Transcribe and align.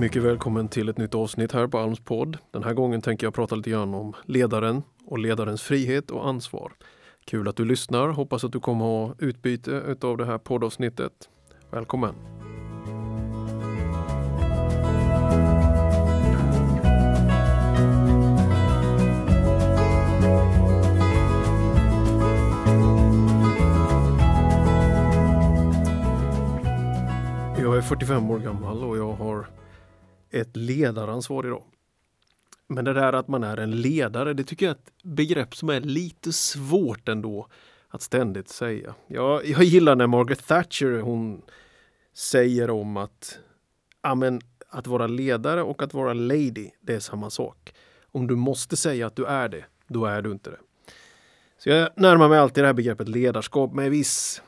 Mycket 0.00 0.22
välkommen 0.22 0.68
till 0.68 0.88
ett 0.88 0.98
nytt 0.98 1.14
avsnitt 1.14 1.52
här 1.52 1.66
på 1.66 1.78
Alms 1.78 2.00
podd. 2.00 2.38
Den 2.50 2.62
här 2.62 2.74
gången 2.74 3.00
tänker 3.00 3.26
jag 3.26 3.34
prata 3.34 3.54
lite 3.54 3.70
grann 3.70 3.94
om 3.94 4.14
ledaren 4.24 4.82
och 5.06 5.18
ledarens 5.18 5.62
frihet 5.62 6.10
och 6.10 6.28
ansvar. 6.28 6.72
Kul 7.24 7.48
att 7.48 7.56
du 7.56 7.64
lyssnar. 7.64 8.08
Hoppas 8.08 8.44
att 8.44 8.52
du 8.52 8.60
kommer 8.60 8.84
ha 8.84 9.14
utbyte 9.18 9.96
av 10.02 10.16
det 10.16 10.24
här 10.24 10.38
poddavsnittet. 10.38 11.12
Välkommen! 11.70 12.14
Jag 27.58 27.76
är 27.76 27.82
45 27.82 28.30
år 28.30 28.38
gammal 28.38 28.84
och 28.84 28.96
jag 28.96 29.12
har 29.12 29.59
ett 30.30 30.56
ledaransvar 30.56 31.46
idag. 31.46 31.64
Men 32.66 32.84
det 32.84 32.92
där 32.92 33.12
att 33.12 33.28
man 33.28 33.44
är 33.44 33.56
en 33.56 33.70
ledare, 33.70 34.34
det 34.34 34.44
tycker 34.44 34.66
jag 34.66 34.76
är 34.76 34.78
ett 34.78 34.92
begrepp 35.02 35.56
som 35.56 35.68
är 35.68 35.80
lite 35.80 36.32
svårt 36.32 37.08
ändå 37.08 37.46
att 37.88 38.02
ständigt 38.02 38.48
säga. 38.48 38.94
Jag, 39.06 39.46
jag 39.46 39.64
gillar 39.64 39.96
när 39.96 40.06
Margaret 40.06 40.46
Thatcher 40.46 41.00
hon 41.00 41.42
säger 42.14 42.70
om 42.70 42.96
att 42.96 43.38
amen, 44.00 44.40
att 44.68 44.86
vara 44.86 45.06
ledare 45.06 45.62
och 45.62 45.82
att 45.82 45.94
vara 45.94 46.12
lady, 46.12 46.70
det 46.80 46.94
är 46.94 47.00
samma 47.00 47.30
sak. 47.30 47.74
Om 48.12 48.26
du 48.26 48.36
måste 48.36 48.76
säga 48.76 49.06
att 49.06 49.16
du 49.16 49.24
är 49.24 49.48
det, 49.48 49.64
då 49.86 50.04
är 50.06 50.22
du 50.22 50.32
inte 50.32 50.50
det. 50.50 50.58
Så 51.58 51.68
jag 51.68 51.88
närmar 51.96 52.28
mig 52.28 52.38
alltid 52.38 52.64
det 52.64 52.68
här 52.68 52.74
begreppet 52.74 53.08
ledarskap 53.08 53.72
med 53.72 53.90
viss 53.90 54.42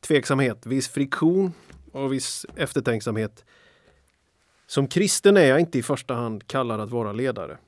tveksamhet, 0.00 0.66
viss 0.66 0.88
friktion 0.88 1.52
och 1.92 2.12
viss 2.12 2.46
eftertänksamhet. 2.56 3.44
Som 4.66 4.88
kristen 4.88 5.36
är 5.36 5.44
jag 5.44 5.60
inte 5.60 5.78
i 5.78 5.82
första 5.82 6.14
hand 6.14 6.46
kallad 6.46 6.80
att 6.80 6.90
vara 6.90 7.12
ledare. 7.12 7.58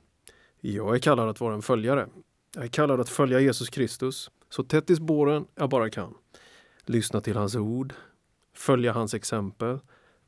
Jag 0.61 0.95
är 0.95 0.99
kallad 0.99 1.29
att 1.29 1.39
vara 1.39 1.53
en 1.53 1.61
följare. 1.61 2.07
Jag 2.55 2.63
är 2.63 2.67
kallad 2.67 2.99
att 2.99 3.09
följa 3.09 3.39
Jesus 3.39 3.69
Kristus 3.69 4.31
så 4.49 4.63
tätt 4.63 4.89
i 4.89 4.95
spåren 4.95 5.45
jag 5.55 5.69
bara 5.69 5.89
kan. 5.89 6.13
Lyssna 6.85 7.21
till 7.21 7.35
hans 7.35 7.55
ord, 7.55 7.93
följa 8.53 8.91
hans 8.91 9.13
exempel 9.13 9.79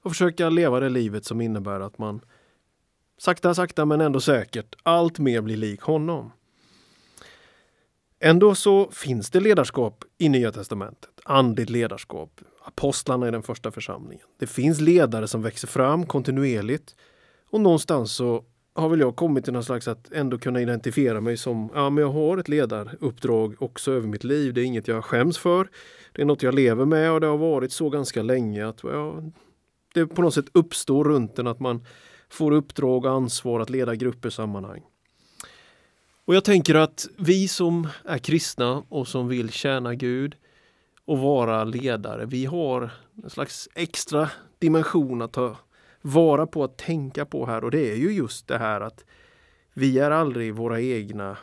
och 0.01 0.11
försöka 0.11 0.49
leva 0.49 0.79
det 0.79 0.89
livet 0.89 1.25
som 1.25 1.41
innebär 1.41 1.79
att 1.79 1.97
man 1.97 2.21
sakta, 3.17 3.53
sakta 3.53 3.85
men 3.85 4.01
ändå 4.01 4.21
säkert 4.21 4.75
allt 4.83 5.19
mer 5.19 5.41
blir 5.41 5.57
lik 5.57 5.81
honom. 5.81 6.31
Ändå 8.19 8.55
så 8.55 8.91
finns 8.91 9.29
det 9.29 9.39
ledarskap 9.39 10.03
i 10.17 10.29
Nya 10.29 10.51
Testamentet, 10.51 11.09
andligt 11.23 11.69
ledarskap. 11.69 12.41
Apostlarna 12.63 13.27
i 13.27 13.31
den 13.31 13.43
första 13.43 13.71
församlingen. 13.71 14.25
Det 14.39 14.47
finns 14.47 14.81
ledare 14.81 15.27
som 15.27 15.41
växer 15.41 15.67
fram 15.67 16.05
kontinuerligt 16.05 16.95
och 17.49 17.61
någonstans 17.61 18.11
så 18.11 18.43
har 18.73 18.89
väl 18.89 18.99
jag 18.99 19.15
kommit 19.15 19.43
till 19.43 19.53
någon 19.53 19.63
slags 19.63 19.87
att 19.87 20.11
ändå 20.11 20.37
kunna 20.37 20.61
identifiera 20.61 21.21
mig 21.21 21.37
som, 21.37 21.69
ja 21.73 21.89
men 21.89 22.01
jag 22.01 22.11
har 22.11 22.37
ett 22.37 22.47
ledaruppdrag 22.47 23.55
också 23.59 23.91
över 23.91 24.07
mitt 24.07 24.23
liv. 24.23 24.53
Det 24.53 24.61
är 24.61 24.65
inget 24.65 24.87
jag 24.87 25.05
skäms 25.05 25.37
för. 25.37 25.69
Det 26.13 26.21
är 26.21 26.25
något 26.25 26.43
jag 26.43 26.55
lever 26.55 26.85
med 26.85 27.11
och 27.11 27.21
det 27.21 27.27
har 27.27 27.37
varit 27.37 27.71
så 27.71 27.89
ganska 27.89 28.21
länge 28.21 28.67
att 28.67 28.83
ja, 28.83 29.23
det 29.93 30.07
på 30.07 30.21
något 30.21 30.33
sätt 30.33 30.49
uppstår 30.53 31.03
runt 31.03 31.39
en 31.39 31.47
att 31.47 31.59
man 31.59 31.85
får 32.29 32.51
uppdrag 32.51 33.05
och 33.05 33.11
ansvar 33.11 33.59
att 33.59 33.69
leda 33.69 33.95
grupper 33.95 34.29
sammanhang. 34.29 34.83
Och 36.30 36.35
jag 36.35 36.44
tänker 36.44 36.75
att 36.75 37.08
vi 37.17 37.47
som 37.47 37.88
är 38.05 38.17
kristna 38.17 38.83
och 38.89 39.08
som 39.08 39.27
vill 39.27 39.52
tjäna 39.52 39.95
Gud 39.95 40.36
och 41.05 41.19
vara 41.19 41.63
ledare, 41.63 42.25
vi 42.25 42.45
har 42.45 42.91
en 43.23 43.30
slags 43.30 43.69
extra 43.75 44.30
dimension 44.59 45.21
att 45.21 45.33
ta 45.33 45.58
vara 46.02 46.47
på 46.47 46.63
att 46.63 46.77
tänka 46.77 47.25
på 47.25 47.45
här 47.45 47.63
och 47.63 47.71
det 47.71 47.91
är 47.91 47.95
ju 47.95 48.11
just 48.11 48.48
det 48.48 48.58
här 48.58 48.81
att 48.81 49.05
vi 49.73 49.99
är 49.99 50.11
aldrig 50.11 50.55
våra 50.55 50.81
egna 50.81 51.37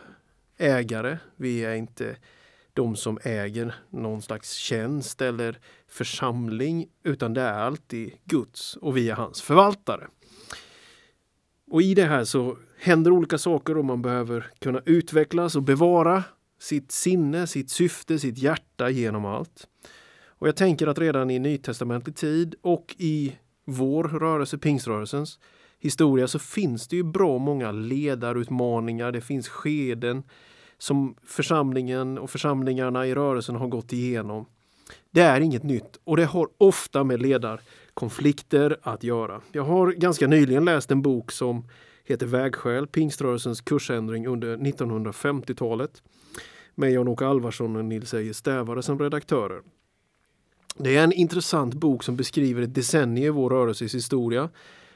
ägare. 0.56 1.19
Vi 1.37 1.65
är 1.65 1.75
inte 1.75 2.16
de 2.72 2.97
som 2.97 3.19
äger 3.22 3.75
någon 3.91 4.22
slags 4.22 4.53
tjänst 4.53 5.22
eller 5.22 5.59
församling 5.89 6.89
utan 7.03 7.34
det 7.34 7.43
är 7.43 7.59
alltid 7.59 8.12
Guds 8.25 8.77
och 8.77 8.97
vi 8.97 9.10
är 9.10 9.15
hans 9.15 9.43
förvaltare. 9.43 10.06
Och 11.71 11.83
i 11.83 11.94
det 11.94 12.05
här 12.05 12.25
så 12.25 12.56
händer 12.78 13.10
olika 13.10 13.38
saker 13.38 13.78
och 13.78 13.84
man 13.84 14.03
behöver 14.03 14.50
kunna 14.59 14.81
utvecklas 14.84 15.56
och 15.56 15.62
bevara 15.62 16.25
sitt 16.59 16.92
sinne, 16.92 17.47
sitt 17.47 17.70
syfte, 17.70 18.19
sitt 18.19 18.38
hjärta 18.38 18.91
genom 18.91 19.25
allt. 19.25 19.66
Och 20.38 20.48
jag 20.48 20.56
tänker 20.56 20.86
att 20.86 20.98
redan 20.98 21.31
i 21.31 21.38
nytestamentlig 21.38 22.16
tid 22.16 22.54
och 22.62 22.94
i 22.98 23.36
vår 23.65 24.04
rörelse, 24.04 24.59
pingströrelsens 24.59 25.38
historia, 25.78 26.28
så 26.28 26.38
finns 26.38 26.88
det 26.88 26.97
ju 26.97 27.03
bra 27.03 27.38
många 27.38 27.72
ledarutmaningar. 27.72 29.12
Det 29.12 29.20
finns 29.20 29.48
skeden 29.48 30.22
som 30.78 31.16
församlingen 31.25 32.19
och 32.19 32.31
församlingarna 32.31 33.06
i 33.06 33.15
rörelsen 33.15 33.56
har 33.56 33.69
gått 33.69 33.92
igenom. 33.92 34.47
Det 35.10 35.20
är 35.20 35.41
inget 35.41 35.62
nytt 35.62 36.00
och 36.04 36.16
det 36.16 36.25
har 36.25 36.48
ofta 36.59 37.04
med 37.04 37.22
ledarkonflikter 37.22 38.76
att 38.82 39.04
göra. 39.04 39.41
Jag 39.53 39.62
har 39.62 39.92
ganska 39.92 40.26
nyligen 40.26 40.65
läst 40.65 40.91
en 40.91 41.03
bok 41.03 41.32
som 41.32 41.69
heter 42.06 42.27
Vägskäl, 42.27 42.87
pingströrelsens 42.87 43.61
kursändring 43.61 44.27
under 44.27 44.56
1950-talet 44.56 46.03
med 46.75 46.93
Jan-Åke 46.93 47.27
Alvarsson 47.27 47.77
och 47.77 47.84
Nils 47.84 48.15
Eje 48.15 48.34
Stävare 48.34 48.83
som 48.83 48.99
redaktörer. 48.99 49.62
Det 50.78 50.97
är 50.97 51.05
en 51.05 51.12
intressant 51.12 51.75
bok 51.75 52.03
som 52.03 52.16
beskriver 52.16 52.62
ett 52.62 52.75
decennium 52.75 53.27
i 53.27 53.31
vår 53.31 53.50
rörelses 53.50 53.95
historia. 53.95 54.49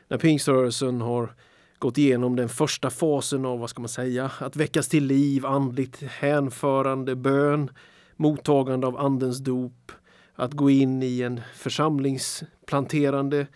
När 0.08 0.18
pingströrelsen 0.18 1.00
har 1.00 1.34
gått 1.78 1.98
igenom 1.98 2.36
den 2.36 2.48
första 2.48 2.90
fasen 2.90 3.44
av, 3.44 3.58
vad 3.58 3.70
ska 3.70 3.82
man 3.82 3.88
säga, 3.88 4.30
att 4.38 4.56
väckas 4.56 4.88
till 4.88 5.04
liv, 5.04 5.46
andligt 5.46 6.02
hänförande, 6.02 7.16
bön, 7.16 7.70
mottagande 8.16 8.86
av 8.86 8.96
andens 8.96 9.38
dop, 9.38 9.92
att 10.34 10.52
gå 10.52 10.70
in 10.70 11.02
i 11.02 11.20
en 11.20 11.40
församlingsplanterande 11.54 13.46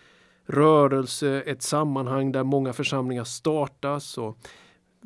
rörelse, 0.45 1.41
ett 1.41 1.61
sammanhang 1.61 2.31
där 2.31 2.43
många 2.43 2.73
församlingar 2.73 3.23
startas 3.23 4.17
och 4.17 4.37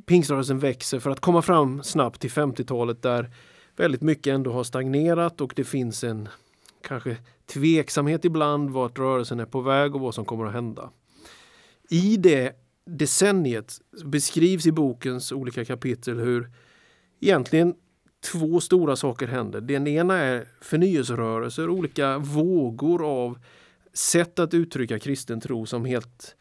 pingströrelsen 0.06 0.60
växer 0.60 1.00
för 1.00 1.10
att 1.10 1.20
komma 1.20 1.42
fram 1.42 1.84
snabbt 1.84 2.22
till 2.22 2.30
50-talet 2.30 3.02
där 3.02 3.32
väldigt 3.76 4.02
mycket 4.02 4.34
ändå 4.34 4.52
har 4.52 4.64
stagnerat 4.64 5.42
och 5.42 5.54
det 5.56 5.64
finns 5.64 6.04
en 6.04 6.30
kanske 6.82 7.18
tveksamhet 7.46 8.26
ibland 8.26 8.70
vart 8.70 9.00
rörelsen 9.00 9.40
är 9.40 9.46
på 9.46 9.62
väg 9.62 9.96
och 9.96 10.02
vad 10.02 10.16
som 10.16 10.26
kommer 10.26 10.46
att 10.46 10.54
hända. 10.54 10.90
I 11.90 12.18
det 12.18 12.56
decenniet 12.86 13.82
beskrivs 14.06 14.66
i 14.68 14.72
bokens 14.72 15.32
olika 15.32 15.66
kapitel 15.66 16.20
hur 16.20 16.52
egentligen 17.20 17.76
två 18.32 18.60
stora 18.60 18.96
saker 18.96 19.28
händer. 19.28 19.62
Den 19.62 19.88
ena 19.88 20.18
är 20.18 20.48
förnyelserörelser, 20.62 21.70
olika 21.70 22.18
vågor 22.18 23.06
av 23.06 23.40
sätt 23.94 24.40
att 24.40 24.54
uttrycka 24.54 25.00
kristen 25.00 25.42
tro 25.42 25.66
som 25.66 25.86
helt 25.86 26.36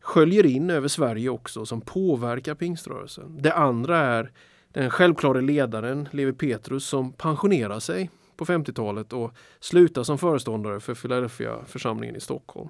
sköljer 0.00 0.46
in 0.46 0.70
över 0.70 0.88
Sverige 0.88 1.28
också, 1.28 1.66
som 1.66 1.80
påverkar 1.80 2.54
pingströrelsen. 2.54 3.42
Det 3.42 3.52
andra 3.54 3.98
är 3.98 4.32
den 4.72 4.90
självklare 4.90 5.40
ledaren 5.40 6.08
Levi 6.12 6.32
Petrus 6.32 6.84
som 6.84 7.12
pensionerar 7.12 7.80
sig 7.80 8.10
på 8.36 8.44
50-talet 8.44 9.12
och 9.12 9.34
slutar 9.60 10.02
som 10.02 10.18
föreståndare 10.18 10.80
för 10.80 10.94
Philadelphia 10.94 11.64
församlingen 11.66 12.16
i 12.16 12.20
Stockholm. 12.20 12.68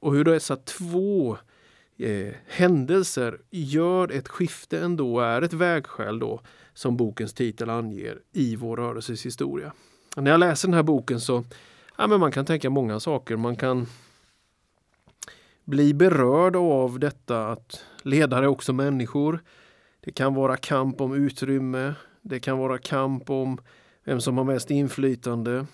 Och 0.00 0.14
hur 0.14 0.24
dessa 0.24 0.56
två 0.56 1.36
eh, 1.98 2.34
händelser 2.48 3.40
gör 3.50 4.12
ett 4.12 4.28
skifte 4.28 4.80
ändå 4.80 5.20
är 5.20 5.42
ett 5.42 5.52
vägskäl 5.52 6.18
då 6.18 6.40
som 6.74 6.96
bokens 6.96 7.34
titel 7.34 7.70
anger 7.70 8.18
i 8.32 8.56
vår 8.56 8.76
rörelses 8.76 9.26
historia. 9.26 9.72
När 10.16 10.30
jag 10.30 10.40
läser 10.40 10.68
den 10.68 10.74
här 10.74 10.82
boken 10.82 11.20
så 11.20 11.44
ja, 11.96 12.06
men 12.06 12.20
man 12.20 12.32
kan 12.32 12.44
tänka 12.44 12.70
många 12.70 13.00
saker. 13.00 13.36
Man 13.36 13.56
kan 13.56 13.86
bli 15.64 15.94
berörd 15.94 16.56
av 16.56 16.98
detta 16.98 17.48
att 17.48 17.84
ledare 18.02 18.44
är 18.44 18.48
också 18.48 18.72
människor. 18.72 19.40
Det 20.00 20.12
kan 20.12 20.34
vara 20.34 20.56
kamp 20.56 21.00
om 21.00 21.14
utrymme. 21.14 21.94
Det 22.22 22.40
kan 22.40 22.58
vara 22.58 22.78
kamp 22.78 23.30
om 23.30 23.58
vem 24.04 24.20
som 24.20 24.38
har 24.38 24.44
mest 24.44 24.70
inflytande. 24.70 25.66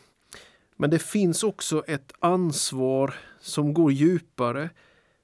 Men 0.76 0.90
det 0.90 0.98
finns 0.98 1.42
också 1.42 1.84
ett 1.86 2.12
ansvar 2.18 3.14
som 3.40 3.74
går 3.74 3.92
djupare 3.92 4.70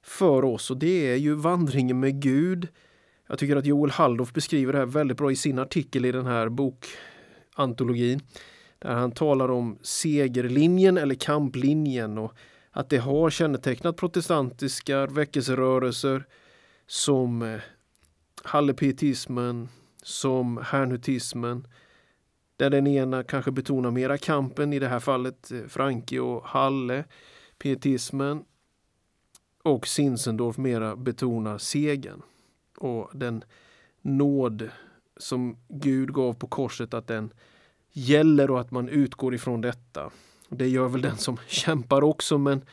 för 0.02 0.44
oss 0.44 0.70
och 0.70 0.76
det 0.76 1.12
är 1.12 1.16
ju 1.16 1.34
vandringen 1.34 2.00
med 2.00 2.22
Gud. 2.22 2.68
Jag 3.26 3.38
tycker 3.38 3.56
att 3.56 3.66
Joel 3.66 3.90
Halldorf 3.90 4.32
beskriver 4.32 4.72
det 4.72 4.78
här 4.78 4.86
väldigt 4.86 5.16
bra 5.16 5.32
i 5.32 5.36
sin 5.36 5.58
artikel 5.58 6.04
i 6.04 6.12
den 6.12 6.26
här 6.26 6.48
bokantologin. 6.48 8.20
Där 8.78 8.94
han 8.94 9.12
talar 9.12 9.50
om 9.50 9.78
segerlinjen 9.82 10.98
eller 10.98 11.14
kamplinjen 11.14 12.18
och 12.18 12.32
att 12.70 12.90
det 12.90 12.98
har 12.98 13.30
kännetecknat 13.30 13.96
protestantiska 13.96 15.06
väckelserörelser 15.06 16.26
som 16.86 17.42
eh, 17.42 17.60
hallepietismen, 18.44 19.68
som 20.02 20.60
hernutismen, 20.64 21.66
där 22.56 22.70
den 22.70 22.86
ena 22.86 23.22
kanske 23.22 23.50
betonar 23.50 23.90
mera 23.90 24.18
kampen, 24.18 24.72
i 24.72 24.78
det 24.78 24.88
här 24.88 25.00
fallet 25.00 25.52
eh, 25.52 25.60
Franke 25.68 26.20
och 26.20 26.44
Halle, 26.44 27.04
pietismen. 27.58 28.44
och 29.62 29.86
Sinsendorf 29.86 30.58
mera 30.58 30.96
betonar 30.96 31.58
segern 31.58 32.22
och 32.78 33.10
den 33.14 33.44
nåd 34.02 34.68
som 35.16 35.56
Gud 35.68 36.12
gav 36.12 36.34
på 36.34 36.46
korset 36.46 36.94
att 36.94 37.06
den 37.06 37.32
gäller 37.96 38.50
och 38.50 38.60
att 38.60 38.70
man 38.70 38.88
utgår 38.88 39.34
ifrån 39.34 39.60
detta. 39.60 40.10
Det 40.48 40.68
gör 40.68 40.88
väl 40.88 41.02
den 41.02 41.16
som 41.16 41.36
kämpar 41.46 42.04
också 42.04 42.38
men 42.38 42.64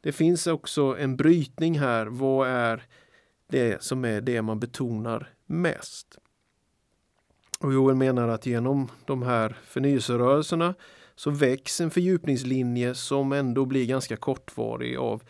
det 0.00 0.12
finns 0.12 0.46
också 0.46 0.96
en 0.98 1.16
brytning 1.16 1.78
här. 1.78 2.06
Vad 2.06 2.48
är 2.48 2.86
det 3.50 3.82
som 3.82 4.04
är 4.04 4.20
det 4.20 4.42
man 4.42 4.60
betonar 4.60 5.32
mest? 5.46 6.18
Och 7.60 7.72
Joel 7.72 7.96
menar 7.96 8.28
att 8.28 8.46
genom 8.46 8.90
de 9.04 9.22
här 9.22 9.56
förnyelserörelserna 9.64 10.74
så 11.14 11.30
väcks 11.30 11.80
en 11.80 11.90
fördjupningslinje 11.90 12.94
som 12.94 13.32
ändå 13.32 13.64
blir 13.64 13.86
ganska 13.86 14.16
kortvarig 14.16 14.96
av 14.96 15.22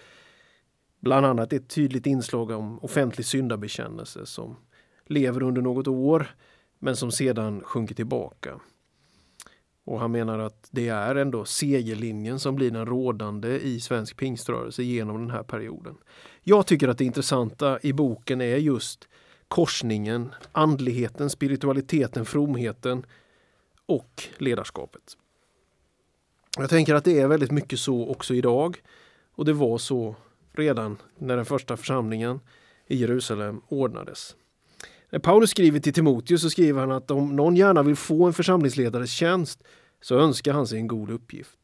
bland 1.00 1.26
annat 1.26 1.52
ett 1.52 1.68
tydligt 1.68 2.06
inslag 2.06 2.50
om 2.50 2.78
offentlig 2.78 3.26
syndabekännelse 3.26 4.26
som 4.26 4.56
lever 5.06 5.42
under 5.42 5.62
något 5.62 5.88
år 5.88 6.34
men 6.78 6.96
som 6.96 7.12
sedan 7.12 7.60
sjunker 7.64 7.94
tillbaka. 7.94 8.60
Och 9.84 10.00
han 10.00 10.12
menar 10.12 10.38
att 10.38 10.68
det 10.70 10.88
är 10.88 11.14
ändå 11.14 11.44
segerlinjen 11.44 12.38
som 12.38 12.54
blir 12.54 12.70
den 12.70 12.86
rådande 12.86 13.58
i 13.58 13.80
svensk 13.80 14.16
pingströrelse 14.16 14.82
genom 14.82 15.18
den 15.18 15.30
här 15.30 15.42
perioden. 15.42 15.94
Jag 16.42 16.66
tycker 16.66 16.88
att 16.88 16.98
det 16.98 17.04
intressanta 17.04 17.78
i 17.82 17.92
boken 17.92 18.40
är 18.40 18.56
just 18.56 19.08
korsningen, 19.48 20.34
andligheten, 20.52 21.30
spiritualiteten, 21.30 22.24
fromheten 22.24 23.06
och 23.86 24.22
ledarskapet. 24.38 25.16
Jag 26.58 26.70
tänker 26.70 26.94
att 26.94 27.04
det 27.04 27.20
är 27.20 27.28
väldigt 27.28 27.50
mycket 27.50 27.78
så 27.78 28.08
också 28.08 28.34
idag 28.34 28.82
och 29.34 29.44
det 29.44 29.52
var 29.52 29.78
så 29.78 30.16
redan 30.52 30.96
när 31.18 31.36
den 31.36 31.44
första 31.44 31.76
församlingen 31.76 32.40
i 32.86 32.96
Jerusalem 32.96 33.60
ordnades. 33.68 34.36
När 35.12 35.18
Paulus 35.18 35.50
skriver 35.50 35.80
till 35.80 35.92
Timoteus 35.92 36.42
så 36.42 36.50
skriver 36.50 36.80
han 36.80 36.90
att 36.90 37.10
om 37.10 37.36
någon 37.36 37.56
gärna 37.56 37.82
vill 37.82 37.96
få 37.96 38.26
en 38.26 38.32
församlingsledares 38.32 39.10
tjänst 39.10 39.62
så 40.00 40.18
önskar 40.18 40.52
han 40.52 40.66
sig 40.66 40.78
en 40.78 40.86
god 40.86 41.10
uppgift. 41.10 41.58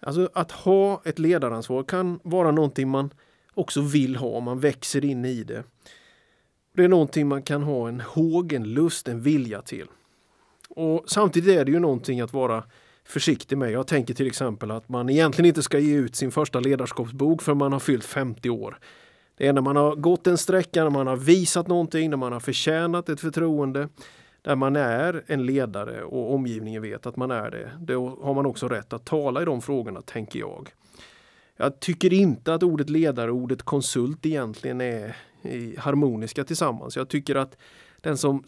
Alltså 0.00 0.28
att 0.34 0.52
ha 0.52 1.02
ett 1.04 1.18
ledaransvar 1.18 1.82
kan 1.82 2.20
vara 2.22 2.50
någonting 2.50 2.88
man 2.88 3.10
också 3.54 3.80
vill 3.80 4.16
ha, 4.16 4.40
man 4.40 4.60
växer 4.60 5.04
in 5.04 5.24
i 5.24 5.44
det. 5.44 5.64
Det 6.72 6.84
är 6.84 6.88
någonting 6.88 7.28
man 7.28 7.42
kan 7.42 7.62
ha 7.62 7.88
en 7.88 8.00
håg, 8.00 8.52
en 8.52 8.64
lust, 8.64 9.08
en 9.08 9.20
vilja 9.20 9.62
till. 9.62 9.86
Och 10.68 11.04
Samtidigt 11.06 11.58
är 11.58 11.64
det 11.64 11.70
ju 11.70 11.78
någonting 11.78 12.20
att 12.20 12.32
vara 12.32 12.64
försiktig 13.04 13.58
med. 13.58 13.72
Jag 13.72 13.86
tänker 13.86 14.14
till 14.14 14.26
exempel 14.26 14.70
att 14.70 14.88
man 14.88 15.10
egentligen 15.10 15.46
inte 15.46 15.62
ska 15.62 15.78
ge 15.78 15.96
ut 15.96 16.16
sin 16.16 16.30
första 16.30 16.60
ledarskapsbok 16.60 17.42
för 17.42 17.54
man 17.54 17.72
har 17.72 17.80
fyllt 17.80 18.04
50 18.04 18.50
år. 18.50 18.78
Det 19.36 19.46
är 19.46 19.52
när 19.52 19.62
man 19.62 19.76
har 19.76 19.96
gått 19.96 20.26
en 20.26 20.38
sträcka, 20.38 20.82
när 20.82 20.90
man 20.90 21.06
har 21.06 21.16
visat 21.16 21.68
någonting, 21.68 22.10
när 22.10 22.16
man 22.16 22.32
har 22.32 22.40
förtjänat 22.40 23.08
ett 23.08 23.20
förtroende, 23.20 23.88
där 24.42 24.56
man 24.56 24.76
är 24.76 25.24
en 25.26 25.46
ledare 25.46 26.04
och 26.04 26.34
omgivningen 26.34 26.82
vet 26.82 27.06
att 27.06 27.16
man 27.16 27.30
är 27.30 27.50
det. 27.50 27.70
Då 27.80 28.18
har 28.22 28.34
man 28.34 28.46
också 28.46 28.68
rätt 28.68 28.92
att 28.92 29.04
tala 29.04 29.42
i 29.42 29.44
de 29.44 29.62
frågorna, 29.62 30.02
tänker 30.02 30.38
jag. 30.38 30.68
Jag 31.56 31.80
tycker 31.80 32.12
inte 32.12 32.54
att 32.54 32.62
ordet 32.62 32.90
ledare 32.90 33.30
och 33.30 33.36
ordet 33.36 33.62
konsult 33.62 34.26
egentligen 34.26 34.80
är 34.80 35.16
harmoniska 35.78 36.44
tillsammans. 36.44 36.96
Jag 36.96 37.08
tycker 37.08 37.34
att 37.34 37.56
den 38.00 38.16
som 38.16 38.44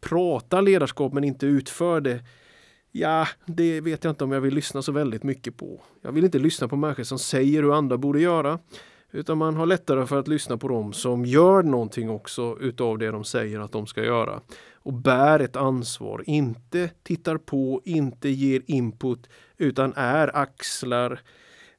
pratar 0.00 0.62
ledarskap 0.62 1.12
men 1.12 1.24
inte 1.24 1.46
utför 1.46 2.00
det 2.00 2.20
Ja, 2.92 3.28
det 3.46 3.80
vet 3.80 4.04
jag 4.04 4.10
inte 4.10 4.24
om 4.24 4.32
jag 4.32 4.40
vill 4.40 4.54
lyssna 4.54 4.82
så 4.82 4.92
väldigt 4.92 5.22
mycket 5.22 5.56
på. 5.56 5.80
Jag 6.02 6.12
vill 6.12 6.24
inte 6.24 6.38
lyssna 6.38 6.68
på 6.68 6.76
människor 6.76 7.02
som 7.02 7.18
säger 7.18 7.62
hur 7.62 7.76
andra 7.76 7.98
borde 7.98 8.20
göra. 8.20 8.58
Utan 9.16 9.38
man 9.38 9.56
har 9.56 9.66
lättare 9.66 10.06
för 10.06 10.18
att 10.18 10.28
lyssna 10.28 10.56
på 10.56 10.68
dem 10.68 10.92
som 10.92 11.24
gör 11.26 11.62
någonting 11.62 12.10
också 12.10 12.56
utav 12.60 12.98
det 12.98 13.10
de 13.10 13.24
säger 13.24 13.60
att 13.60 13.72
de 13.72 13.86
ska 13.86 14.04
göra. 14.04 14.40
Och 14.74 14.92
bär 14.92 15.40
ett 15.40 15.56
ansvar, 15.56 16.22
inte 16.26 16.90
tittar 17.02 17.36
på, 17.36 17.80
inte 17.84 18.28
ger 18.28 18.62
input 18.66 19.28
utan 19.56 19.92
är 19.96 20.36
axlar, 20.36 21.20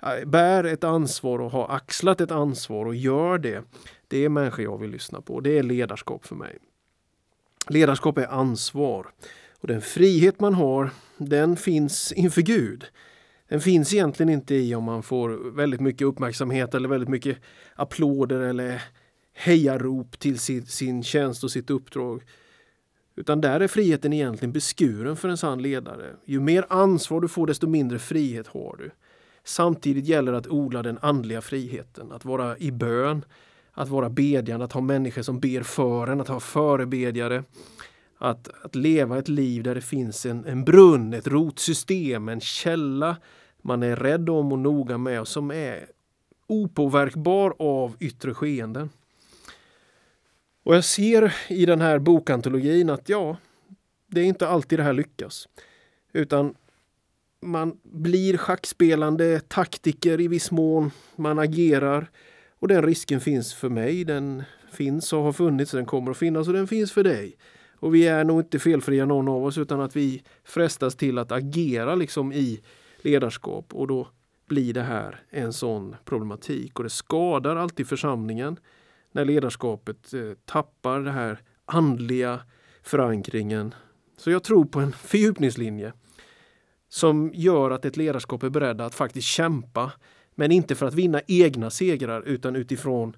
äh, 0.01 0.25
bär 0.25 0.63
ett 0.63 0.83
ansvar 0.83 1.39
och 1.39 1.51
har 1.51 1.75
axlat 1.75 2.21
ett 2.21 2.31
ansvar 2.31 2.85
och 2.85 2.95
gör 2.95 3.37
det. 3.37 3.63
Det 4.07 4.25
är 4.25 4.29
människor 4.29 4.65
jag 4.65 4.77
vill 4.77 4.89
lyssna 4.89 5.21
på. 5.21 5.39
Det 5.39 5.57
är 5.57 5.63
ledarskap 5.63 6.25
för 6.25 6.35
mig. 6.35 6.57
Ledarskap 7.67 8.17
är 8.17 8.27
ansvar. 8.27 9.07
Och 9.59 9.67
den 9.67 9.81
frihet 9.81 10.39
man 10.39 10.53
har, 10.53 10.89
den 11.17 11.57
finns 11.57 12.11
inför 12.11 12.41
Gud. 12.41 12.85
Den 13.47 13.61
finns 13.61 13.93
egentligen 13.93 14.29
inte 14.29 14.55
i 14.55 14.75
om 14.75 14.83
man 14.83 15.03
får 15.03 15.55
väldigt 15.55 15.81
mycket 15.81 16.07
uppmärksamhet 16.07 16.73
eller 16.73 16.89
väldigt 16.89 17.09
mycket 17.09 17.37
applåder 17.75 18.39
eller 18.39 18.83
hejarop 19.33 20.19
till 20.19 20.39
sin, 20.39 20.65
sin 20.65 21.03
tjänst 21.03 21.43
och 21.43 21.51
sitt 21.51 21.69
uppdrag. 21.69 22.23
Utan 23.15 23.41
där 23.41 23.59
är 23.59 23.67
friheten 23.67 24.13
egentligen 24.13 24.51
beskuren 24.51 25.15
för 25.15 25.29
en 25.29 25.37
sann 25.37 25.61
ledare. 25.61 26.15
Ju 26.25 26.39
mer 26.39 26.65
ansvar 26.69 27.21
du 27.21 27.27
får 27.27 27.47
desto 27.47 27.67
mindre 27.67 27.99
frihet 27.99 28.47
har 28.47 28.75
du. 28.79 28.91
Samtidigt 29.43 30.05
gäller 30.05 30.31
det 30.31 30.37
att 30.37 30.47
odla 30.47 30.83
den 30.83 30.97
andliga 31.01 31.41
friheten, 31.41 32.11
att 32.11 32.25
vara 32.25 32.57
i 32.57 32.71
bön, 32.71 33.25
att 33.71 33.89
vara 33.89 34.09
bedjande, 34.09 34.65
att 34.65 34.73
ha 34.73 34.81
människor 34.81 35.21
som 35.21 35.39
ber 35.39 35.61
för 35.63 36.07
en, 36.07 36.21
att 36.21 36.27
ha 36.27 36.39
förebedjare. 36.39 37.43
Att, 38.17 38.49
att 38.63 38.75
leva 38.75 39.17
ett 39.17 39.27
liv 39.27 39.63
där 39.63 39.75
det 39.75 39.81
finns 39.81 40.25
en, 40.25 40.45
en 40.45 40.65
brunn, 40.65 41.13
ett 41.13 41.27
rotsystem, 41.27 42.29
en 42.29 42.39
källa 42.41 43.17
man 43.67 43.83
är 43.83 43.95
rädd 43.95 44.29
om 44.29 44.51
och 44.51 44.59
noga 44.59 44.97
med 44.97 45.21
och 45.21 45.27
som 45.27 45.51
är 45.51 45.85
opåverkbar 46.47 47.55
av 47.59 47.95
yttre 47.99 48.33
skeenden. 48.33 48.89
Och 50.63 50.75
jag 50.75 50.83
ser 50.83 51.35
i 51.47 51.65
den 51.65 51.81
här 51.81 51.99
bokantologin 51.99 52.89
att 52.89 53.09
ja, 53.09 53.37
det 54.07 54.21
är 54.21 54.25
inte 54.25 54.47
alltid 54.47 54.79
det 54.79 54.83
här 54.83 54.93
lyckas. 54.93 55.47
Utan 56.13 56.55
man 57.41 57.79
blir 57.83 58.37
schackspelande 58.37 59.39
taktiker 59.39 60.21
i 60.21 60.27
viss 60.27 60.51
mån. 60.51 60.91
Man 61.15 61.39
agerar 61.39 62.11
och 62.59 62.67
den 62.67 62.83
risken 62.83 63.19
finns 63.19 63.53
för 63.53 63.69
mig. 63.69 64.03
Den 64.03 64.43
finns 64.71 65.13
och 65.13 65.23
har 65.23 65.33
funnits, 65.33 65.71
den 65.71 65.85
kommer 65.85 66.11
att 66.11 66.17
finnas 66.17 66.47
och 66.47 66.53
den 66.53 66.67
finns 66.67 66.91
för 66.91 67.03
dig. 67.03 67.37
Och 67.79 67.95
vi 67.95 68.07
är 68.07 68.23
nog 68.23 68.39
inte 68.39 68.59
felfria 68.59 69.05
någon 69.05 69.27
av 69.27 69.45
oss 69.45 69.57
utan 69.57 69.81
att 69.81 69.95
vi 69.95 70.23
frestas 70.43 70.95
till 70.95 71.17
att 71.17 71.31
agera 71.31 71.95
liksom 71.95 72.33
i 72.33 72.61
ledarskap 73.01 73.73
och 73.73 73.87
då 73.87 74.07
blir 74.47 74.73
det 74.73 74.81
här 74.81 75.23
en 75.29 75.53
sån 75.53 75.95
problematik 76.05 76.79
och 76.79 76.83
det 76.83 76.89
skadar 76.89 77.55
alltid 77.55 77.87
församlingen 77.87 78.59
när 79.11 79.25
ledarskapet 79.25 80.13
eh, 80.13 80.31
tappar 80.45 80.99
den 80.99 81.13
här 81.13 81.41
andliga 81.65 82.39
förankringen. 82.83 83.75
Så 84.17 84.31
jag 84.31 84.43
tror 84.43 84.65
på 84.65 84.79
en 84.79 84.91
fördjupningslinje 84.91 85.93
som 86.89 87.31
gör 87.33 87.71
att 87.71 87.85
ett 87.85 87.97
ledarskap 87.97 88.43
är 88.43 88.49
beredda 88.49 88.85
att 88.85 88.95
faktiskt 88.95 89.27
kämpa 89.27 89.91
men 90.35 90.51
inte 90.51 90.75
för 90.75 90.85
att 90.85 90.93
vinna 90.93 91.21
egna 91.27 91.69
segrar 91.69 92.21
utan 92.21 92.55
utifrån 92.55 93.17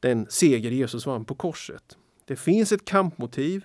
den 0.00 0.26
seger 0.30 0.70
Jesus 0.70 1.06
vann 1.06 1.24
på 1.24 1.34
korset. 1.34 1.96
Det 2.24 2.36
finns 2.36 2.72
ett 2.72 2.84
kampmotiv 2.84 3.64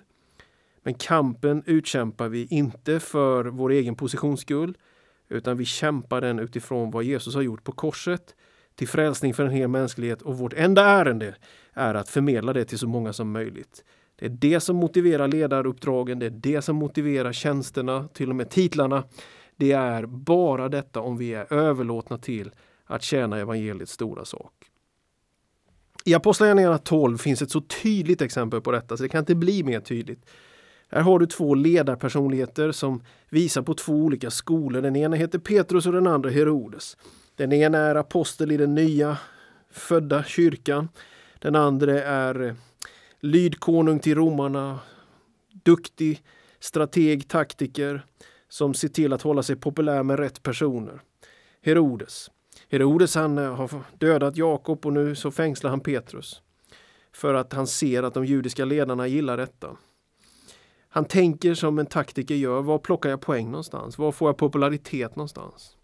men 0.82 0.94
kampen 0.94 1.62
utkämpar 1.66 2.28
vi 2.28 2.46
inte 2.50 3.00
för 3.00 3.44
vår 3.44 3.70
egen 3.70 3.94
positions 3.94 4.40
skull 4.40 4.78
utan 5.28 5.56
vi 5.56 5.64
kämpar 5.64 6.20
den 6.20 6.38
utifrån 6.38 6.90
vad 6.90 7.04
Jesus 7.04 7.34
har 7.34 7.42
gjort 7.42 7.64
på 7.64 7.72
korset 7.72 8.34
till 8.74 8.88
frälsning 8.88 9.34
för 9.34 9.44
en 9.44 9.50
hel 9.50 9.68
mänsklighet 9.68 10.22
och 10.22 10.38
vårt 10.38 10.52
enda 10.52 10.84
ärende 10.84 11.34
är 11.72 11.94
att 11.94 12.08
förmedla 12.08 12.52
det 12.52 12.64
till 12.64 12.78
så 12.78 12.88
många 12.88 13.12
som 13.12 13.32
möjligt. 13.32 13.84
Det 14.16 14.26
är 14.26 14.30
det 14.30 14.60
som 14.60 14.76
motiverar 14.76 15.28
ledaruppdragen, 15.28 16.18
det 16.18 16.26
är 16.26 16.30
det 16.30 16.62
som 16.62 16.76
motiverar 16.76 17.32
tjänsterna, 17.32 18.08
till 18.08 18.30
och 18.30 18.36
med 18.36 18.50
titlarna. 18.50 19.04
Det 19.56 19.72
är 19.72 20.06
bara 20.06 20.68
detta 20.68 21.00
om 21.00 21.16
vi 21.16 21.34
är 21.34 21.52
överlåtna 21.52 22.18
till 22.18 22.50
att 22.84 23.02
tjäna 23.02 23.38
evangeliets 23.38 23.92
stora 23.92 24.24
sak. 24.24 24.52
I 26.04 26.14
Apostlagärningarna 26.14 26.78
12 26.78 27.18
finns 27.18 27.42
ett 27.42 27.50
så 27.50 27.60
tydligt 27.60 28.22
exempel 28.22 28.60
på 28.60 28.72
detta 28.72 28.96
så 28.96 29.02
det 29.02 29.08
kan 29.08 29.18
inte 29.18 29.34
bli 29.34 29.62
mer 29.62 29.80
tydligt. 29.80 30.26
Här 30.88 31.00
har 31.00 31.18
du 31.18 31.26
två 31.26 31.54
ledarpersonligheter 31.54 32.72
som 32.72 33.02
visar 33.30 33.62
på 33.62 33.74
två 33.74 33.92
olika 33.92 34.30
skolor. 34.30 34.82
Den 34.82 34.96
ena 34.96 35.16
heter 35.16 35.38
Petrus 35.38 35.86
och 35.86 35.92
den 35.92 36.06
andra 36.06 36.30
Herodes. 36.30 36.96
Den 37.36 37.52
ena 37.52 37.78
är 37.78 37.94
apostel 37.94 38.52
i 38.52 38.56
den 38.56 38.74
nya 38.74 39.18
födda 39.70 40.24
kyrkan. 40.24 40.88
Den 41.38 41.56
andra 41.56 42.02
är 42.02 42.42
eh, 42.42 42.54
lydkonung 43.20 43.98
till 43.98 44.14
romarna, 44.14 44.78
duktig 45.64 46.22
strateg, 46.60 47.28
taktiker 47.28 48.04
som 48.48 48.74
ser 48.74 48.88
till 48.88 49.12
att 49.12 49.22
hålla 49.22 49.42
sig 49.42 49.56
populär 49.56 50.02
med 50.02 50.18
rätt 50.18 50.42
personer. 50.42 51.00
Herodes. 51.62 52.30
Herodes 52.70 53.14
han 53.14 53.38
eh, 53.38 53.54
har 53.54 53.70
dödat 53.98 54.36
Jakob 54.36 54.86
och 54.86 54.92
nu 54.92 55.14
så 55.14 55.30
fängslar 55.30 55.70
han 55.70 55.80
Petrus. 55.80 56.42
För 57.12 57.34
att 57.34 57.52
han 57.52 57.66
ser 57.66 58.02
att 58.02 58.14
de 58.14 58.24
judiska 58.24 58.64
ledarna 58.64 59.06
gillar 59.06 59.36
detta. 59.36 59.76
Han 60.94 61.04
tänker 61.04 61.54
som 61.54 61.78
en 61.78 61.86
taktiker 61.86 62.34
gör. 62.34 62.62
Var 62.62 62.78
plockar 62.78 63.10
jag 63.10 63.20
poäng 63.20 63.50
någonstans? 63.50 63.98
Var 63.98 64.12
får 64.12 64.28
jag 64.28 64.36
popularitet 64.36 65.16
någonstans? 65.16 65.76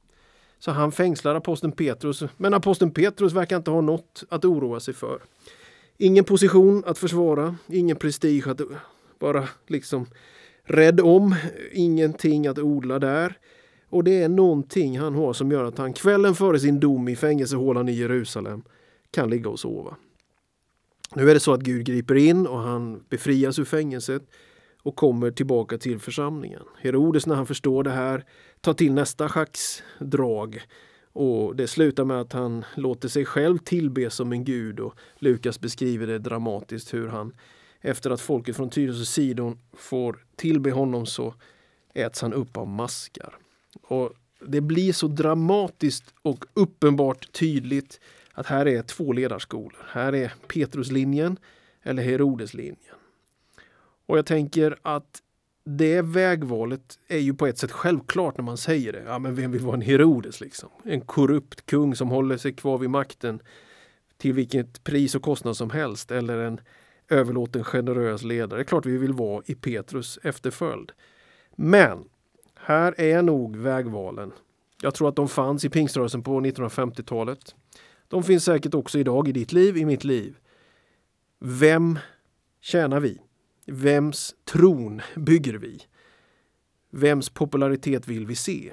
Så 0.59 0.71
han 0.71 0.93
fängslar 0.93 1.35
aposteln 1.35 1.73
Petrus, 1.73 2.23
men 2.37 2.55
aposteln 2.55 2.90
Petrus 2.90 3.33
verkar 3.33 3.57
inte 3.57 3.71
ha 3.71 3.81
något 3.81 4.25
att 4.29 4.45
oroa 4.45 4.81
sig 4.81 4.95
för. 4.95 5.23
Ingen 5.99 6.25
position 6.25 6.83
att 6.87 6.99
försvara, 6.99 7.57
ingen 7.67 7.97
prestige 7.97 8.47
att 8.47 8.61
vara 9.19 9.49
liksom 9.67 10.07
rädd 10.64 11.00
om, 11.00 11.35
ingenting 11.73 12.47
att 12.47 12.59
odla 12.59 12.99
där. 12.99 13.38
Och 13.88 14.05
det 14.05 14.23
är 14.23 14.29
någonting 14.29 14.99
han 14.99 15.14
har 15.14 15.33
som 15.33 15.50
gör 15.50 15.64
att 15.64 15.79
han 15.79 15.93
kvällen 15.93 16.35
före 16.35 16.59
sin 16.59 16.81
dom 16.81 17.09
i 17.09 17.17
fängelsehålan 17.17 17.88
i 17.88 17.93
Jerusalem 17.93 18.62
kan 19.11 19.31
ligga 19.31 19.50
och 19.50 19.61
sova. 19.61 19.97
Nu 21.14 21.31
är 21.31 21.35
det 21.35 21.40
så 21.40 21.52
att 21.52 21.61
Gud 21.61 21.85
griper 21.85 22.14
in 22.14 22.47
och 22.47 22.59
han 22.59 23.05
befrias 23.09 23.59
ur 23.59 23.64
fängelset 23.64 24.23
och 24.82 24.96
kommer 24.96 25.30
tillbaka 25.30 25.78
till 25.78 25.99
församlingen. 25.99 26.62
Herodes 26.78 27.26
när 27.26 27.34
han 27.34 27.46
förstår 27.46 27.82
det 27.82 27.90
här 27.90 28.25
tar 28.60 28.75
till 28.75 28.92
nästa 28.92 29.28
schacksdrag 29.28 30.62
och 31.12 31.56
det 31.56 31.66
slutar 31.66 32.04
med 32.04 32.20
att 32.20 32.32
han 32.32 32.64
låter 32.75 33.08
sig 33.08 33.25
själv 33.25 33.58
tillbe 33.58 34.10
som 34.10 34.32
en 34.32 34.44
gud 34.44 34.80
och 34.80 34.94
Lukas 35.16 35.60
beskriver 35.60 36.06
det 36.06 36.18
dramatiskt 36.18 36.94
hur 36.94 37.08
han 37.08 37.32
efter 37.80 38.10
att 38.10 38.20
folket 38.20 38.56
från 38.56 38.70
Tyres 38.70 39.00
och 39.00 39.06
Sidon 39.06 39.58
får 39.72 40.25
tillbe 40.37 40.70
honom 40.70 41.06
så 41.06 41.34
äts 41.94 42.22
han 42.22 42.32
upp 42.32 42.56
av 42.56 42.68
maskar. 42.68 43.34
Och 43.82 44.12
det 44.46 44.60
blir 44.60 44.92
så 44.92 45.06
dramatiskt 45.06 46.14
och 46.22 46.44
uppenbart 46.54 47.32
tydligt 47.32 48.00
att 48.32 48.46
här 48.46 48.68
är 48.68 48.82
två 48.82 49.12
ledarskolor. 49.12 49.87
Här 49.88 50.14
är 50.14 50.32
Petruslinjen 50.49 51.38
eller 51.82 52.02
Herodeslinjen. 52.02 53.00
Och 54.11 54.19
jag 54.19 54.26
tänker 54.26 54.79
att 54.83 55.23
det 55.64 56.02
vägvalet 56.02 56.99
är 57.09 57.19
ju 57.19 57.35
på 57.35 57.47
ett 57.47 57.59
sätt 57.59 57.71
självklart 57.71 58.37
när 58.37 58.45
man 58.45 58.57
säger 58.57 58.93
det. 58.93 59.02
Ja, 59.07 59.19
men 59.19 59.35
vem 59.35 59.52
vill 59.52 59.61
vara 59.61 59.75
en 59.75 59.81
Herodes 59.81 60.40
liksom? 60.40 60.69
En 60.85 61.00
korrupt 61.00 61.67
kung 61.67 61.97
som 61.97 62.09
håller 62.09 62.37
sig 62.37 62.52
kvar 62.52 62.79
vid 62.79 62.90
makten 62.90 63.43
till 64.19 64.33
vilket 64.33 64.85
pris 64.85 65.14
och 65.14 65.23
kostnad 65.23 65.57
som 65.57 65.71
helst 65.71 66.11
eller 66.11 66.38
en 66.38 66.61
överlåten 67.09 67.64
generös 67.64 68.23
ledare. 68.23 68.59
Det 68.59 68.62
är 68.62 68.64
klart 68.64 68.87
vi 68.87 68.99
vill 68.99 69.12
vara 69.12 69.43
i 69.47 69.55
Petrus 69.55 70.19
efterföljd. 70.23 70.93
Men 71.57 72.05
här 72.55 73.00
är 73.00 73.23
nog 73.23 73.57
vägvalen. 73.57 74.33
Jag 74.83 74.95
tror 74.95 75.09
att 75.09 75.17
de 75.17 75.29
fanns 75.29 75.64
i 75.64 75.69
pingströrelsen 75.71 76.23
på 76.23 76.40
1950-talet. 76.40 77.55
De 78.09 78.23
finns 78.23 78.45
säkert 78.45 78.75
också 78.75 78.99
idag 78.99 79.29
i 79.29 79.33
ditt 79.33 79.52
liv, 79.52 79.76
i 79.76 79.85
mitt 79.85 80.05
liv. 80.05 80.37
Vem 81.38 81.99
tjänar 82.61 83.00
vi? 83.00 83.21
Vems 83.73 84.35
tron 84.45 85.00
bygger 85.17 85.55
vi? 85.55 85.83
Vems 86.91 87.29
popularitet 87.31 88.09
vill 88.09 88.27
vi 88.27 88.35
se? 88.35 88.73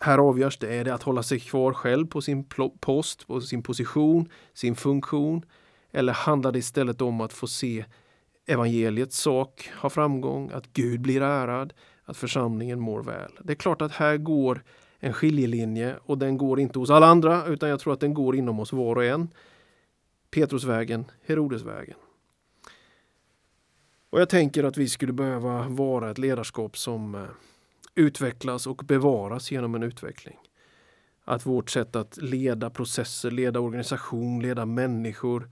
Här 0.00 0.18
avgörs 0.18 0.58
det, 0.58 0.74
är 0.74 0.84
det 0.84 0.94
att 0.94 1.02
hålla 1.02 1.22
sig 1.22 1.40
kvar 1.40 1.72
själv 1.72 2.06
på 2.06 2.20
sin 2.20 2.44
post, 2.80 3.26
på 3.26 3.40
sin 3.40 3.62
position, 3.62 4.28
sin 4.54 4.76
funktion? 4.76 5.44
Eller 5.90 6.12
handlar 6.12 6.52
det 6.52 6.58
istället 6.58 7.00
om 7.00 7.20
att 7.20 7.32
få 7.32 7.46
se 7.46 7.84
evangeliets 8.46 9.18
sak 9.18 9.70
ha 9.80 9.90
framgång, 9.90 10.50
att 10.54 10.72
Gud 10.72 11.00
blir 11.00 11.22
ärad, 11.22 11.72
att 12.04 12.16
församlingen 12.16 12.80
mår 12.80 13.02
väl? 13.02 13.32
Det 13.44 13.52
är 13.52 13.56
klart 13.56 13.82
att 13.82 13.92
här 13.92 14.16
går 14.16 14.64
en 14.98 15.12
skiljelinje 15.12 15.96
och 16.04 16.18
den 16.18 16.38
går 16.38 16.60
inte 16.60 16.78
hos 16.78 16.90
alla 16.90 17.06
andra 17.06 17.46
utan 17.46 17.68
jag 17.68 17.80
tror 17.80 17.92
att 17.92 18.00
den 18.00 18.14
går 18.14 18.36
inom 18.36 18.60
oss 18.60 18.72
var 18.72 18.96
och 18.96 19.04
en. 19.04 19.28
Petrusvägen, 20.30 21.04
Herodesvägen. 21.26 21.96
Och 24.12 24.20
jag 24.20 24.28
tänker 24.28 24.64
att 24.64 24.76
vi 24.76 24.88
skulle 24.88 25.12
behöva 25.12 25.68
vara 25.68 26.10
ett 26.10 26.18
ledarskap 26.18 26.78
som 26.78 27.14
eh, 27.14 27.22
utvecklas 27.94 28.66
och 28.66 28.76
bevaras 28.76 29.50
genom 29.50 29.74
en 29.74 29.82
utveckling. 29.82 30.38
Att 31.24 31.46
vårt 31.46 31.70
sätt 31.70 31.96
att 31.96 32.16
leda 32.16 32.70
processer, 32.70 33.30
leda 33.30 33.60
organisation, 33.60 34.42
leda 34.42 34.66
människor, 34.66 35.50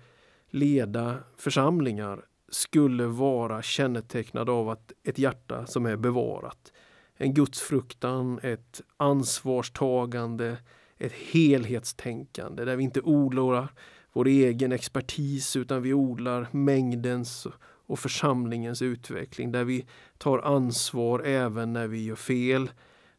leda 0.51 1.19
församlingar 1.37 2.25
skulle 2.49 3.05
vara 3.05 3.63
kännetecknad 3.63 4.51
av 4.51 4.69
att 4.69 4.93
ett 5.03 5.19
hjärta 5.19 5.67
som 5.67 5.87
är 5.87 5.97
bevarat. 5.97 6.73
En 7.17 7.35
gudsfruktan, 7.35 8.41
ett 8.43 8.81
ansvarstagande, 8.97 10.57
ett 10.99 11.13
helhetstänkande 11.13 12.65
där 12.65 12.77
vi 12.77 12.85
inte 12.85 13.01
odlar 13.01 13.69
vår 14.13 14.27
egen 14.27 14.73
expertis 14.73 15.57
utan 15.57 15.83
vi 15.83 15.95
odlar 15.95 16.49
mängdens 16.51 17.47
och 17.91 17.99
församlingens 17.99 18.83
utveckling 18.83 19.53
där 19.53 19.65
vi 19.65 19.87
tar 20.19 20.39
ansvar 20.39 21.21
även 21.21 21.73
när 21.73 21.87
vi 21.87 22.05
gör 22.05 22.17
fel. 22.17 22.71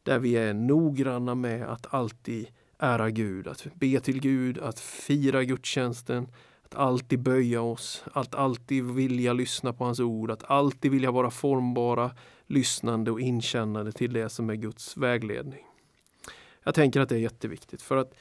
Där 0.04 0.20
vi 0.20 0.36
är 0.36 0.54
noggranna 0.54 1.36
med 1.36 1.70
att 1.70 1.94
alltid 1.94 2.48
ära 2.78 3.10
Gud, 3.10 3.48
att 3.48 3.68
be 3.74 4.00
till 4.00 4.22
Gud, 4.22 4.60
att 4.60 4.80
fira 4.80 5.44
gudstjänsten, 5.44 6.28
att 6.64 6.76
alltid 6.76 7.20
böja 7.20 7.62
oss, 7.62 8.04
att 8.14 8.36
alltid 8.36 8.84
vilja 8.84 9.34
lyssna 9.34 9.74
på 9.74 9.84
hans 9.84 10.00
ord, 10.00 10.32
att 10.32 10.52
alltid 10.52 10.92
vilja 10.92 11.12
vara 11.12 11.32
formbara, 11.32 12.12
lyssnande 12.48 13.12
och 13.12 13.22
inkännande 13.22 13.92
till 13.92 14.14
det 14.14 14.30
som 14.30 14.50
är 14.50 14.56
Guds 14.56 14.98
vägledning. 14.98 15.66
Jag 16.64 16.76
tänker 16.76 17.02
att 17.02 17.10
det 17.10 17.16
är 17.16 17.20
jätteviktigt 17.20 17.82
för 17.82 17.98
att 17.98 18.14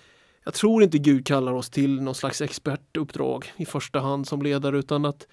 jag 0.45 0.55
tror 0.55 0.83
inte 0.83 0.99
Gud 0.99 1.27
kallar 1.27 1.53
oss 1.53 1.71
till 1.71 2.03
någon 2.03 2.15
slags 2.15 2.41
expertuppdrag 2.41 3.53
i 3.57 3.67
första 3.67 4.01
hand 4.01 4.29
som 4.29 4.43
ledare 4.43 4.79
utan 4.79 5.05
att 5.05 5.27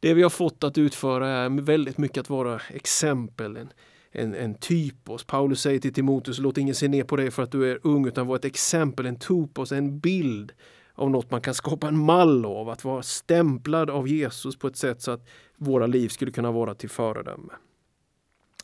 det 0.00 0.14
vi 0.14 0.22
har 0.22 0.30
fått 0.30 0.64
att 0.64 0.78
utföra 0.78 1.28
är 1.28 1.62
väldigt 1.62 1.98
mycket 1.98 2.20
att 2.20 2.30
vara 2.30 2.60
exempel, 2.70 3.56
en, 3.56 3.72
en, 4.10 4.34
en 4.34 4.54
typos. 4.54 5.24
Paulus 5.24 5.60
säger 5.60 5.80
till 5.80 5.94
Timoteus, 5.94 6.38
låt 6.38 6.58
ingen 6.58 6.74
se 6.74 6.88
ner 6.88 7.04
på 7.04 7.16
dig 7.16 7.30
för 7.30 7.42
att 7.42 7.52
du 7.52 7.70
är 7.70 7.78
ung, 7.82 8.06
utan 8.06 8.26
var 8.26 8.36
ett 8.36 8.44
exempel, 8.44 9.06
en 9.06 9.18
typos, 9.18 9.72
en 9.72 9.98
bild 9.98 10.52
av 10.94 11.10
något 11.10 11.30
man 11.30 11.40
kan 11.40 11.54
skapa 11.54 11.88
en 11.88 11.98
mall 11.98 12.44
av, 12.44 12.68
att 12.68 12.84
vara 12.84 13.02
stämplad 13.02 13.90
av 13.90 14.08
Jesus 14.08 14.56
på 14.56 14.66
ett 14.66 14.76
sätt 14.76 15.02
så 15.02 15.10
att 15.10 15.26
våra 15.56 15.86
liv 15.86 16.08
skulle 16.08 16.30
kunna 16.30 16.52
vara 16.52 16.74
till 16.74 16.90
föredöme. 16.90 17.52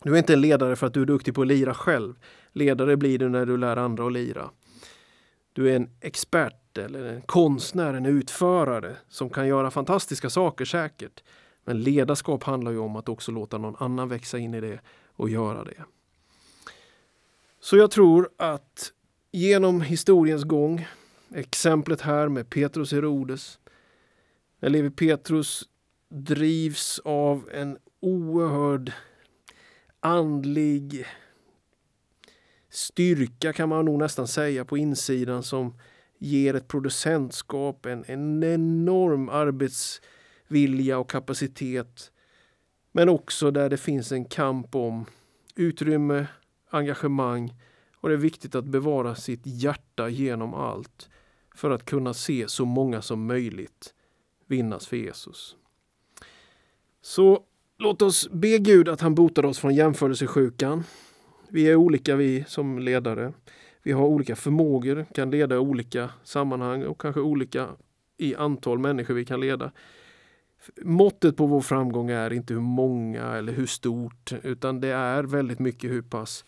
Du 0.03 0.15
är 0.15 0.19
inte 0.19 0.33
en 0.33 0.41
ledare 0.41 0.77
för 0.77 0.87
att 0.87 0.95
du 0.95 1.03
är 1.03 1.07
duktig 1.07 1.35
på 1.35 1.43
att 1.43 1.49
lira 1.49 1.75
själv. 1.75 2.15
Ledare 2.53 2.97
blir 2.97 3.19
du 3.19 3.29
när 3.29 3.47
du 3.47 3.57
lär 3.57 3.77
andra 3.77 4.07
att 4.07 4.13
lira. 4.13 4.51
Du 5.53 5.71
är 5.71 5.77
en 5.77 5.91
expert 6.01 6.62
eller 6.79 7.05
en 7.05 7.23
konstnär, 7.23 7.95
en 7.95 8.07
utförare 8.07 8.97
som 9.09 9.31
kan 9.31 9.47
göra 9.47 9.71
fantastiska 9.71 10.31
saker 10.31 10.65
säkert. 10.65 11.23
Men 11.65 11.83
ledarskap 11.83 12.45
handlar 12.45 12.73
ju 12.73 12.79
om 12.79 12.97
att 12.97 13.09
också 13.09 13.33
låta 13.33 13.59
någon 13.59 13.77
annan 13.79 14.09
växa 14.09 14.39
in 14.39 14.55
i 14.55 14.61
det 14.61 14.81
och 15.17 15.31
göra 15.31 15.65
det. 15.65 15.85
Så 17.61 17.77
jag 17.77 17.91
tror 17.91 18.29
att 18.37 18.93
genom 19.33 19.81
historiens 19.81 20.45
gång, 20.45 20.89
exemplet 21.35 22.01
här 22.01 22.29
med 22.29 22.51
Petrus 22.51 22.93
Herodes, 22.93 23.59
när 24.61 24.69
Levi 24.69 24.91
Petrus 24.91 25.69
drivs 26.09 27.01
av 27.05 27.51
en 27.53 27.79
oerhörd 28.01 28.93
andlig 30.01 31.07
styrka 32.71 33.53
kan 33.53 33.69
man 33.69 33.85
nog 33.85 33.99
nästan 33.99 34.29
säga 34.29 34.65
på 34.65 34.79
insidan 34.79 35.43
som 35.43 35.75
ger 36.23 36.55
ett 36.55 36.69
producentskap, 36.69 37.87
en, 37.87 38.05
en 38.07 38.45
enorm 38.45 39.29
arbetsvilja 39.29 40.99
och 40.99 41.11
kapacitet. 41.11 42.13
Men 42.93 43.09
också 43.09 43.51
där 43.51 43.71
det 43.71 43.77
finns 43.77 44.13
en 44.13 44.25
kamp 44.25 44.75
om 44.75 45.05
utrymme, 45.57 46.27
engagemang 46.71 47.53
och 47.97 48.09
det 48.09 48.15
är 48.15 48.19
viktigt 48.19 48.55
att 48.55 48.65
bevara 48.65 49.15
sitt 49.15 49.41
hjärta 49.45 50.09
genom 50.09 50.55
allt 50.55 51.09
för 51.55 51.71
att 51.71 51.85
kunna 51.85 52.15
se 52.15 52.49
så 52.49 52.65
många 52.65 53.03
som 53.03 53.27
möjligt 53.27 53.95
vinnas 54.47 54.87
för 54.87 54.97
Jesus. 54.97 55.57
Så 57.03 57.45
låt 57.79 58.03
oss 58.03 58.31
be 58.31 58.59
Gud 58.59 58.89
att 58.89 59.01
han 59.01 59.15
botar 59.15 59.45
oss 59.45 59.59
från 59.59 59.75
jämförelsesjukan. 59.75 60.85
Vi 61.49 61.69
är 61.69 61.77
olika 61.77 62.17
vi 62.17 62.45
som 62.49 62.79
ledare. 62.79 63.33
Vi 63.83 63.93
har 63.93 64.05
olika 64.05 64.37
förmågor, 64.37 65.07
kan 65.15 65.31
leda 65.31 65.59
olika 65.59 66.11
sammanhang 66.25 66.85
och 66.85 67.01
kanske 67.01 67.21
olika 67.21 67.69
i 68.17 68.35
antal 68.35 68.79
människor 68.79 69.15
vi 69.15 69.25
kan 69.25 69.41
leda. 69.41 69.73
Måttet 70.83 71.37
på 71.37 71.47
vår 71.47 71.61
framgång 71.61 72.11
är 72.11 72.33
inte 72.33 72.55
hur 72.55 72.61
många 72.61 73.23
eller 73.23 73.53
hur 73.53 73.67
stort 73.67 74.33
utan 74.43 74.81
det 74.81 74.89
är 74.89 75.23
väldigt 75.23 75.59
mycket 75.59 75.91
hur 75.91 76.03
pass 76.03 76.45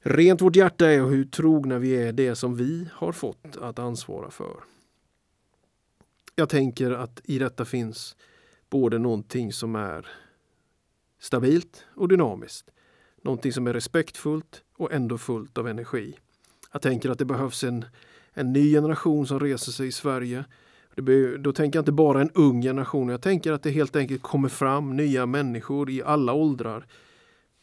rent 0.00 0.42
vårt 0.42 0.56
hjärta 0.56 0.90
är 0.90 1.02
och 1.02 1.10
hur 1.10 1.24
trogna 1.24 1.78
vi 1.78 1.96
är 1.96 2.12
det 2.12 2.34
som 2.34 2.56
vi 2.56 2.88
har 2.92 3.12
fått 3.12 3.56
att 3.60 3.78
ansvara 3.78 4.30
för. 4.30 4.56
Jag 6.34 6.48
tänker 6.48 6.90
att 6.90 7.20
i 7.24 7.38
detta 7.38 7.64
finns 7.64 8.16
både 8.70 8.98
någonting 8.98 9.52
som 9.52 9.74
är 9.76 10.06
stabilt 11.18 11.86
och 11.94 12.08
dynamiskt. 12.08 12.70
Någonting 13.22 13.52
som 13.52 13.66
är 13.66 13.72
respektfullt 13.72 14.62
och 14.76 14.92
ändå 14.92 15.18
fullt 15.18 15.58
av 15.58 15.68
energi. 15.68 16.18
Jag 16.74 16.82
tänker 16.82 17.10
att 17.10 17.18
det 17.18 17.24
behövs 17.24 17.64
en, 17.64 17.84
en 18.32 18.52
ny 18.52 18.72
generation 18.72 19.26
som 19.26 19.40
reser 19.40 19.72
sig 19.72 19.86
i 19.86 19.92
Sverige. 19.92 20.44
Be, 20.96 21.36
då 21.36 21.52
tänker 21.52 21.76
jag 21.76 21.82
inte 21.82 21.92
bara 21.92 22.20
en 22.20 22.30
ung 22.34 22.62
generation. 22.62 23.08
Jag 23.08 23.22
tänker 23.22 23.52
att 23.52 23.62
det 23.62 23.70
helt 23.70 23.96
enkelt 23.96 24.22
kommer 24.22 24.48
fram 24.48 24.96
nya 24.96 25.26
människor 25.26 25.90
i 25.90 26.02
alla 26.02 26.32
åldrar. 26.32 26.86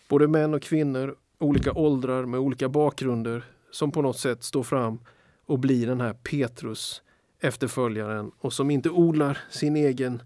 Både 0.10 0.28
män 0.28 0.54
och 0.54 0.62
kvinnor, 0.62 1.16
olika 1.40 1.72
åldrar 1.74 2.26
med 2.26 2.40
olika 2.40 2.70
bakgrunder 2.70 3.44
som 3.72 3.92
på 3.92 4.02
något 4.02 4.20
sätt 4.20 4.44
står 4.44 4.64
fram 4.64 5.00
och 5.46 5.60
blir 5.60 5.88
den 5.88 6.02
här 6.02 6.14
Petrus 6.14 7.02
efterföljaren 7.40 8.32
och 8.40 8.54
som 8.54 8.72
inte 8.72 8.90
odlar 8.90 9.38
sin 9.50 9.76
egen 9.76 10.22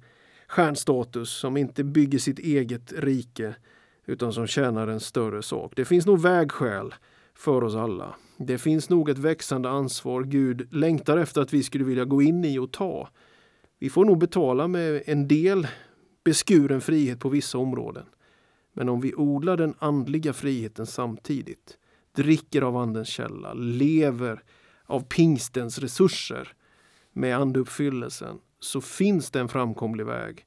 stjärnstatus, 0.47 1.29
som 1.29 1.57
inte 1.57 1.83
bygger 1.83 2.19
sitt 2.19 2.39
eget 2.39 2.93
rike 2.97 3.55
utan 4.05 4.33
som 4.33 4.47
tjänar 4.47 4.87
en 4.87 4.99
större 4.99 5.43
sak. 5.43 5.73
Det 5.75 5.85
finns 5.85 6.05
nog 6.05 6.21
vägskäl 6.21 6.93
för 7.35 7.63
oss 7.63 7.75
alla. 7.75 8.15
Det 8.37 8.57
finns 8.57 8.89
nog 8.89 9.09
ett 9.09 9.17
växande 9.17 9.69
ansvar 9.69 10.23
Gud 10.23 10.67
längtar 10.73 11.17
efter 11.17 11.41
att 11.41 11.53
vi 11.53 11.63
skulle 11.63 11.83
vilja 11.83 12.05
gå 12.05 12.21
in 12.21 12.45
i 12.45 12.59
och 12.59 12.71
ta. 12.71 13.09
Vi 13.79 13.89
får 13.89 14.05
nog 14.05 14.17
betala 14.17 14.67
med 14.67 15.03
en 15.05 15.27
del 15.27 15.67
beskuren 16.23 16.81
frihet 16.81 17.19
på 17.19 17.29
vissa 17.29 17.57
områden. 17.57 18.05
Men 18.73 18.89
om 18.89 19.01
vi 19.01 19.15
odlar 19.15 19.57
den 19.57 19.73
andliga 19.79 20.33
friheten 20.33 20.85
samtidigt, 20.85 21.77
dricker 22.15 22.61
av 22.61 22.77
Andens 22.77 23.07
källa, 23.07 23.53
lever 23.53 24.43
av 24.85 24.99
pingstens 24.99 25.79
resurser 25.79 26.53
med 27.13 27.37
andeuppfyllelsen, 27.37 28.37
så 28.59 28.81
finns 28.81 29.31
det 29.31 29.39
en 29.39 29.47
framkomlig 29.47 30.05
väg 30.05 30.45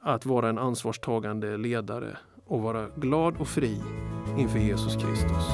att 0.00 0.26
vara 0.26 0.48
en 0.48 0.58
ansvarstagande 0.58 1.56
ledare 1.56 2.18
och 2.44 2.62
vara 2.62 2.88
glad 2.96 3.36
och 3.36 3.48
fri 3.48 3.80
inför 4.38 4.58
Jesus 4.58 4.94
Kristus. 4.94 5.44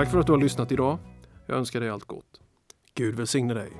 Tack 0.00 0.10
för 0.10 0.18
att 0.18 0.26
du 0.26 0.32
har 0.32 0.38
lyssnat 0.38 0.72
idag. 0.72 0.98
Jag 1.46 1.58
önskar 1.58 1.80
dig 1.80 1.88
allt 1.88 2.04
gott. 2.04 2.40
Gud 2.94 3.14
välsigne 3.14 3.54
dig. 3.54 3.72